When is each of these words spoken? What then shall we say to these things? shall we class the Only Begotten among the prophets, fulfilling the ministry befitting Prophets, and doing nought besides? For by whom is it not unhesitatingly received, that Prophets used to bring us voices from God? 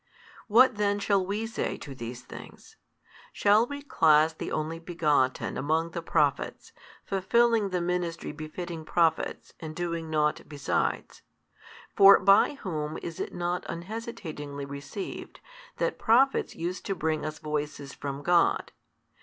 What 0.47 0.77
then 0.77 0.97
shall 0.97 1.23
we 1.23 1.45
say 1.45 1.77
to 1.77 1.93
these 1.93 2.23
things? 2.23 2.75
shall 3.31 3.67
we 3.67 3.83
class 3.83 4.33
the 4.33 4.51
Only 4.51 4.79
Begotten 4.79 5.59
among 5.59 5.91
the 5.91 6.01
prophets, 6.01 6.71
fulfilling 7.05 7.69
the 7.69 7.81
ministry 7.81 8.31
befitting 8.31 8.83
Prophets, 8.83 9.53
and 9.59 9.75
doing 9.75 10.09
nought 10.09 10.41
besides? 10.47 11.21
For 11.95 12.17
by 12.19 12.55
whom 12.63 12.97
is 13.03 13.19
it 13.19 13.31
not 13.31 13.63
unhesitatingly 13.69 14.65
received, 14.65 15.39
that 15.77 15.99
Prophets 15.99 16.55
used 16.55 16.83
to 16.87 16.95
bring 16.95 17.23
us 17.23 17.37
voices 17.37 17.93
from 17.93 18.23
God? 18.23 18.71